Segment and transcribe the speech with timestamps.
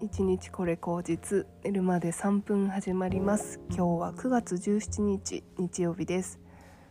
[0.00, 3.58] 一日これ口実寝るまで3分始まります。
[3.68, 6.38] 今日は9月17日日曜日です。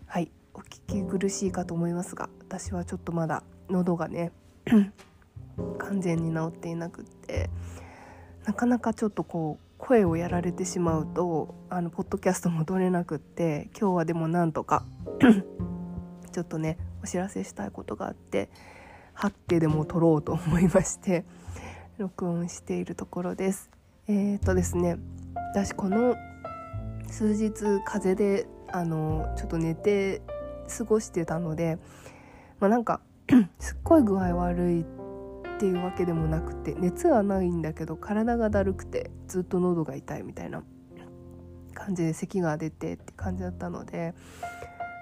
[0.05, 4.34] はいお聞き苦しいかと思いますが私はちょっとまだ喉がね
[5.80, 7.50] 完全に治っていなくって
[8.46, 14.84] なかなかちょっとこう声をやられてしまうとあのポッドキャストも撮れなくって今日はでもなんとか
[16.34, 18.50] ちょっとねお知らせしたいことがあって
[19.13, 21.23] はってでも撮ろうと思いまして
[21.98, 23.72] 録音しているところです。
[24.08, 24.98] えー、っとですね
[25.54, 26.16] 私この
[27.10, 27.52] 数日
[27.86, 30.22] 風邪であのちょっと寝て
[30.78, 31.80] 過ごしてたので、
[32.60, 33.02] まあ、なんか
[33.60, 34.86] すっごい具合悪いっ
[35.60, 40.64] ていうわけでもなくて熱はないんだけど体がだるくてずっと喉が痛いみたいな
[41.73, 44.14] 感じで咳が出てって感じだったので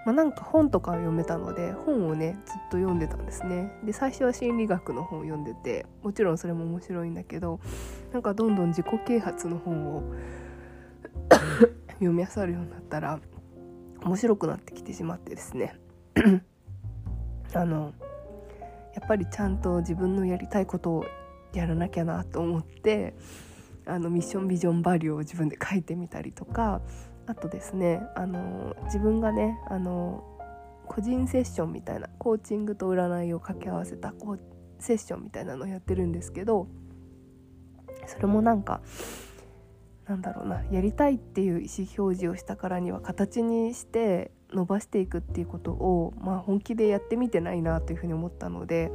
[0.05, 3.71] まあ、なんか本とか読めたので本をねずっと読んでたんですね。
[3.83, 7.59] で最初は心理学の本を読んでてもちろんそれも面白いんだけど
[8.13, 10.03] なんかどんどん自己啓発の本を
[11.93, 13.20] 読み漁るようになったら
[14.03, 15.75] 面白くなってきてしまってですね。
[17.53, 17.93] あの
[18.93, 21.05] やっぱりちゃんと自分のやりたいことを
[21.53, 23.15] やらなきゃなと思って
[23.85, 26.81] あのミッションビジョンバリューを自分で書いてみたりとか
[27.27, 30.23] あとですねあの自分がねあの
[30.87, 34.13] 個人セッションみたいなコーチングと占いを掛け合わせた
[34.79, 36.68] セッションみたいなのをやってるんですけど
[38.07, 38.81] それもなんか
[40.07, 48.91] なんだろうなやりたいっていう意思表示をしたからには形にして伸ばしていくっていうことを、まあ、本気でやってみてないなというふうに思ったので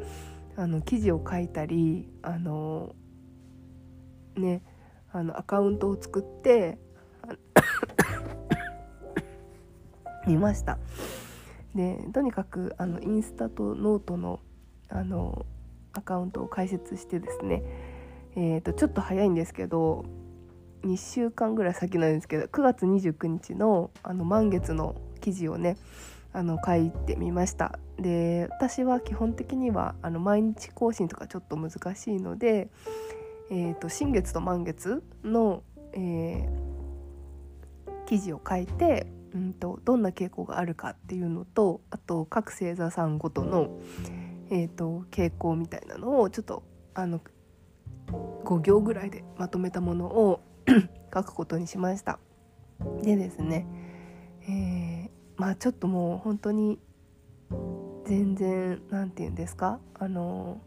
[0.57, 2.95] あの記事を書いたりあの
[4.37, 4.63] ね
[5.13, 6.79] あのアカウントを作って
[10.27, 10.79] 見ました。
[11.75, 14.41] でとにかくあのインスタとノートの
[14.89, 15.47] あの
[15.93, 17.63] アカウントを開設してですね
[18.37, 20.05] えーと、ちょっと早いんですけど
[20.85, 25.77] 2週間ぐらい先なんですけど9月29日のあの満月の記事をね
[26.33, 27.79] あの書いてみました。
[27.99, 32.71] で私は基本的にはあの毎日更新とかちょっと難しいので、
[33.51, 39.07] えーと、新月と満月の、えー、記事を書いて
[39.39, 43.79] んと、どんな傾向があるかっていうのとあと各星座さんごとの、
[44.51, 46.63] えーと、傾向みたいなのをちょっと
[46.95, 47.21] あの
[48.45, 50.41] 5行ぐらいでまとめたものを
[51.15, 52.19] 書くことにしました。
[53.03, 53.67] でですね、
[54.49, 56.79] えー、まあちょっともう本当に
[58.07, 59.79] 全然何て言うんですか？
[59.99, 60.61] あの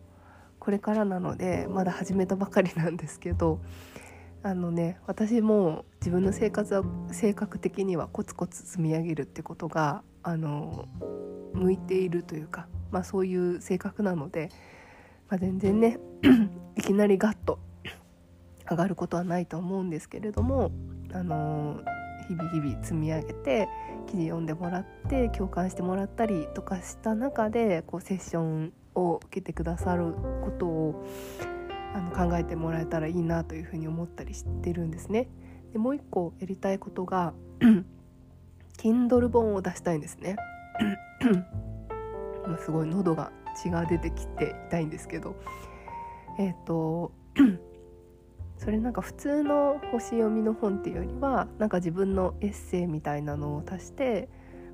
[0.59, 3.59] これからなのでまだ始めたばかりなんですけど
[4.44, 10.90] あのね私も自分の生活は性格的にはコツコツ積み上げるってことがあの
[11.54, 14.50] 向いているというか、まあ、そういう性格なので、
[15.30, 15.98] まあ、全然ね
[16.76, 17.59] いきなりガッと
[18.70, 20.72] 上がることはないと思うんですけれども
[21.14, 21.80] あの
[22.28, 23.70] 日々日々積み上げて
[24.08, 31.06] 記事読んでもらって共感してもらったりとかした中でこうセッションを受けてくださることを
[31.94, 35.30] あの考えてもらえたらいいなというふうに思ったりしてるんですね。
[35.72, 37.34] でもう一個やりたいことが
[38.78, 40.36] Kindle 本を出したいんですね。
[42.59, 45.36] すごい喉が血が出てきて痛いんですけど
[46.38, 47.12] えっ、ー、と
[48.58, 54.30] それなんか普通の星読みの本っていうよりはなんか自分のエッセイみたいなのを足して、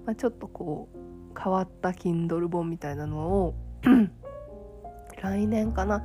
[0.06, 3.56] まあ、ちょっとこう変わった Kindle 本みたいなのを
[5.22, 6.04] 来年かな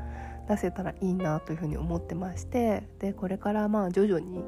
[0.48, 4.42] 出せたらいいなというふうに思ってましてでこれからまあ徐々に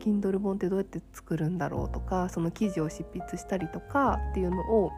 [0.00, 4.90] Kindle 本ってどうやって作るんだろうとかその記事を執筆したりとかっていうのを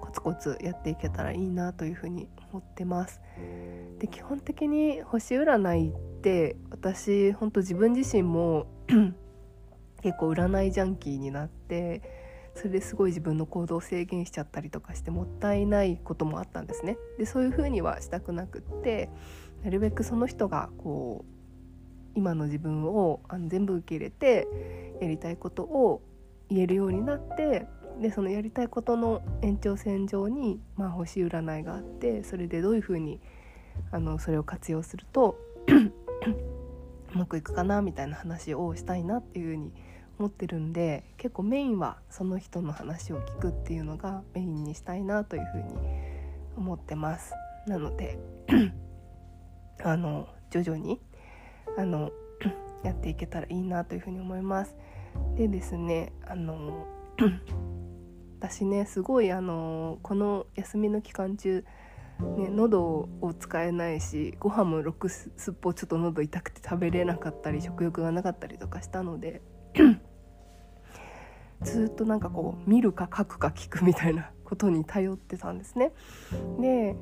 [0.00, 3.20] コツコツやっていけたらいいなというふうに思ってます。
[3.98, 8.66] で基本的に星占いって私本当自分自身も
[10.02, 12.02] 結構占いジャンキーになって
[12.54, 16.98] それですごい自分の行動を制限しちゃったりとかしてもったいないこともあったんですね。
[17.18, 19.08] でそういうふうにはしたくなくって
[19.64, 21.32] なるべくその人がこう
[22.14, 24.46] 今の自分をあの全部受け入れて
[25.00, 26.02] やりたいことを
[26.48, 27.66] 言えるようになって
[28.00, 33.20] でそのやりたいことの延長線上に、まあ、星占いがあってそれでどういうふうに
[33.90, 35.38] あのそれを活用すると
[37.14, 39.72] うまくいくかなみたいな話をしたいなっていうふうに
[40.18, 45.64] 思ってるんで結構メインはその人の話を聞くっていうのがメインにしたいなというふうに
[46.56, 47.32] 思ってます。
[47.66, 48.18] なので
[49.82, 51.00] あの徐々に
[51.76, 52.10] あの
[52.84, 54.74] やっていけたらいいなというふうに思います。
[55.36, 56.86] でですねあの
[58.40, 61.64] 私ねすごいあのこの休みの期間中
[62.22, 69.42] ね、喉を使えないしご飯もろくすっぽちょっと喉痛くて食べれなかったり食欲がなかったりとかしたので
[71.62, 75.92] ずっとなんかこう見るか書くか聞くみたいなことに頼ってたんですね。
[76.60, 76.96] で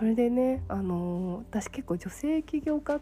[0.00, 3.00] それでね、あのー、私結構女性起業家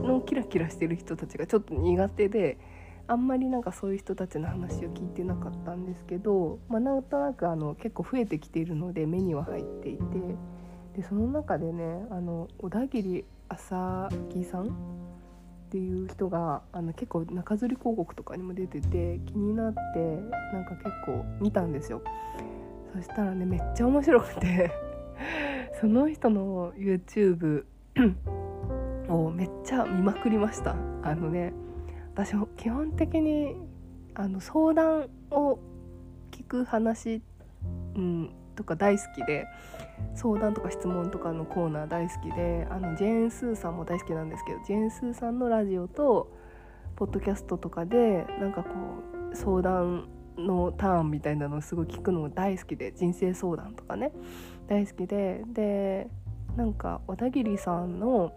[0.00, 2.58] のキラキラしてる人たちがちょっと苦手で
[3.06, 10.02] あんまりなんかそういう人たちの話を聞いてなかったんですけど、まあ、なんとなくあの結構増えてきているので目には入っていて
[10.96, 14.68] でその中でねあの小田切朝木さんっ
[15.70, 20.00] ていう人があの結構中吊り広告とかにも出てて気になって
[20.52, 22.02] なんか結構見たんですよ。
[22.92, 24.72] そしたらねめっちゃ面白くて
[25.80, 27.64] その人の YouTube
[29.08, 30.76] をめっちゃ見まくりました。
[31.02, 31.54] あのね
[32.14, 33.56] 私基本的に
[34.14, 35.58] あの相談を
[36.32, 37.22] 聞く話、
[37.96, 39.46] うん、とか大好きで
[40.14, 46.30] 相談とか質問とかのコーナー大好きであのジェーン・スーさんも大好きなんですけどジェーン・スーさんのラジオと
[46.96, 48.68] ポッドキャストとかでなんかこ
[49.32, 50.08] う相談
[50.46, 54.12] のターンみたいなのをすごい聞くのが大好きで人生相談とかね。
[54.68, 56.08] 大好きでで
[56.56, 58.32] なんか小田切さんの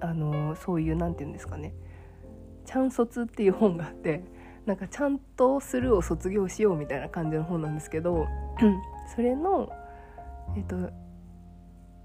[0.00, 1.74] あのそういう何て言うんですかね。
[2.64, 4.22] ちゃん卒っていう本があって
[4.66, 8.26] なんかちゃんとするを卒業しようみたいな感じの本なんですけど
[9.14, 9.72] それの
[10.54, 10.76] えっと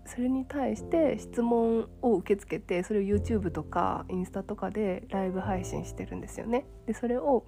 [0.05, 6.65] それに対して質問を受け付けてそれを YouTube とかインスタとかでライブ配信してるんですよね。
[6.85, 7.45] でそれを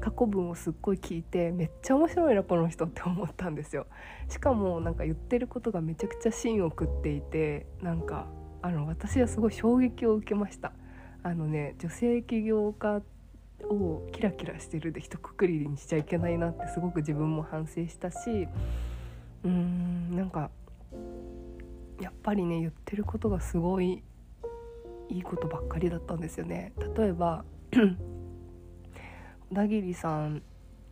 [0.00, 3.86] 過去文をすっごい聞いてめっちゃ面白いなこの人って思ったんですよ。
[4.28, 8.26] しかもなんか言ってることがめちゃくちゃ芯を食っていてなんか
[8.62, 10.72] あの私はすごい衝撃を受けました。
[11.22, 13.02] あのね女性起業家
[13.64, 18.48] をキラキラしてるで一括りにしちゃいけないなってすごく自分も反省したし
[19.44, 20.50] うーんなんか
[22.02, 24.02] やっぱりね言ってることがすごい
[25.08, 26.72] いいことばっかりだったんですよね。
[26.96, 27.44] 例えば
[29.50, 30.42] 小田切さん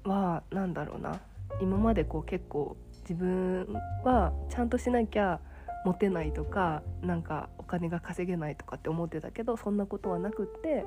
[0.05, 1.21] は何だろうな
[1.61, 3.67] 今までこう結構自分
[4.05, 5.41] はちゃんとしなきゃ
[5.85, 10.85] モテないとかなんかお金が稼げないとかって思ってたけどそんなことはなくって、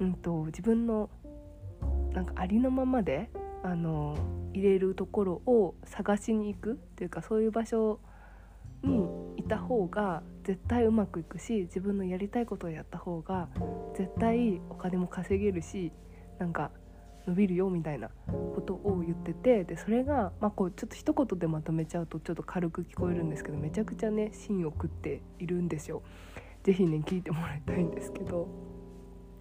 [0.00, 1.08] うんと、自分の
[2.12, 3.30] なんかありのままで
[3.62, 4.16] あの
[4.52, 8.00] 入れるところを探しに行くっていうかそういう場所
[8.82, 9.06] に
[9.36, 13.48] いた方が絶対うまくいくし自分のやりたいことをやった方が
[13.96, 15.92] 絶対お金も稼げるし
[16.38, 16.70] なんか
[17.26, 18.08] 伸びるよみたいな
[18.54, 26.02] ことを言っててでそれが、まあ、こうちょっと一言でまとめちゃうとちょっと軽く聞こえるんですけどめちゃくちゃね芯を食っているんですよ。
[26.62, 28.48] 是非ね聞いてもらいたいんですけど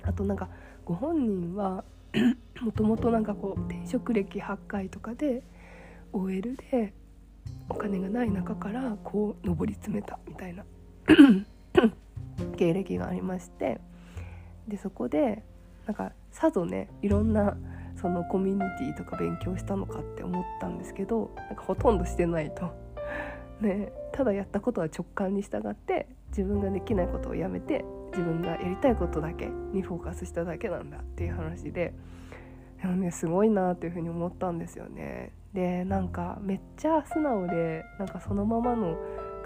[0.04, 0.50] あとなんか
[0.86, 1.84] ご本人は
[2.62, 5.44] もともとなんかこう転職歴8回とかで
[6.14, 6.94] OL で
[7.70, 10.64] お金がない中からこう上り詰めたみたいな
[12.58, 13.80] 経歴がありまして
[14.68, 15.44] でそこで
[15.86, 17.58] なんかさぞねいろんな
[18.00, 22.72] そのコミュニティとか勉強したのかって思ったんですけどなんかほとんどしてないと。
[23.60, 31.94] ね、ただやったことは直感に従って自分ができないことをやめて自分がやりたいことだけにフォーカスしただけなんだっていう話で
[32.82, 35.34] でもねすごいなっていうふうに思ったんですよね。
[35.54, 38.96] でなんかめっちゃ素直でなんかそのままの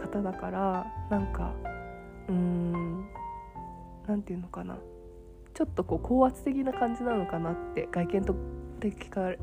[0.02, 1.54] 方だからなんか
[2.28, 3.06] うーん
[4.08, 4.78] 何て言うのかな
[5.54, 8.36] ちょっとこう高圧的な感じなのかなって外見と
[8.80, 9.34] 的か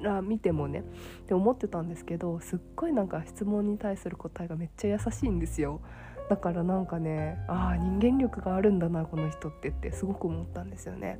[0.00, 0.82] ら見てもねっ
[1.26, 5.80] て思ってたんですけどすっごいなんか質問に対する答えがめっちゃ優しいんですよ
[6.28, 11.18] だからなんかねああ人間力があるんだなこの人ってってすごく思ったんですよね。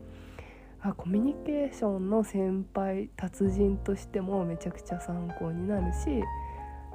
[0.84, 6.22] あコミュニケーションの先輩達人としてもめちゃくちゃ参考になるし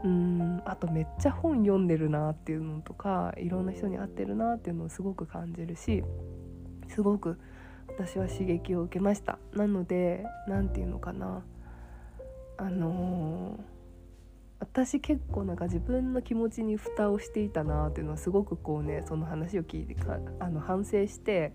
[0.03, 6.03] うんあとめっちゃ本読んでるなっていうのとかいろんな人に会ってるなっていうのをすごく感じるし
[6.87, 7.39] すごく
[7.87, 9.39] 私は刺激を受けました。
[9.53, 11.43] なので何て言うのかな。
[12.57, 13.61] あのー、
[14.59, 21.53] 私結構なんか自分の気持ちに蓋をしていたなっていうのはすごくこうねその話を聞いてかあの反省して、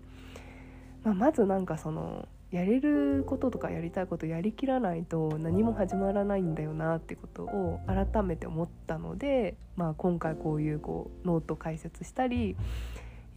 [1.05, 12.57] まあ、まずなんかそのやれることとかやりたいことやりきらないと何も始まらないんだよなってことを改めて思ったので、まあ、今回こういうこうノート解説したり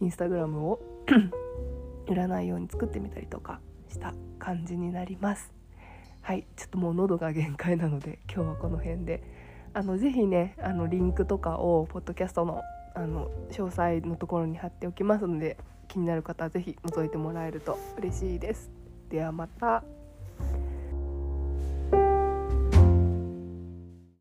[0.01, 0.79] インスタグラムを
[2.07, 5.53] 売らないように作ってみたりとかした感じになります。
[6.21, 9.23] はいちょっともう喉が限界なので今日はこの辺で。
[9.71, 12.63] あのぜひねあのリンクとかをポッドキャストの
[12.95, 15.57] あの詳細のところに貼っておきますので
[15.89, 18.71] 気になる方は是非覗いてもらえると嬉しいです
[19.09, 19.83] ではまた。